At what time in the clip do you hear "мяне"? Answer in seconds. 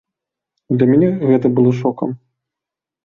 0.93-1.09